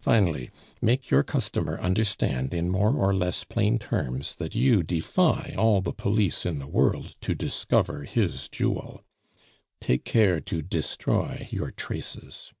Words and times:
Finally, 0.00 0.48
make 0.80 1.10
your 1.10 1.22
customer 1.22 1.78
understand 1.80 2.54
in 2.54 2.70
more 2.70 2.94
or 2.96 3.14
less 3.14 3.44
plain 3.44 3.78
terms 3.78 4.34
that 4.36 4.54
you 4.54 4.82
defy 4.82 5.54
all 5.58 5.82
the 5.82 5.92
police 5.92 6.46
in 6.46 6.58
the 6.58 6.66
world 6.66 7.14
to 7.20 7.34
discover 7.34 8.04
his 8.04 8.48
jewel. 8.48 9.04
Take 9.78 10.04
care 10.06 10.40
to 10.40 10.62
destroy 10.62 11.46
your 11.50 11.72
traces. 11.72 12.54